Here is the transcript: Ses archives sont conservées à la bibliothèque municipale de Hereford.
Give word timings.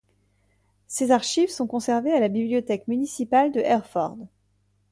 Ses 0.87 1.11
archives 1.11 1.49
sont 1.51 1.67
conservées 1.67 2.11
à 2.11 2.19
la 2.19 2.27
bibliothèque 2.27 2.87
municipale 2.87 3.51
de 3.51 3.59
Hereford. 3.59 4.17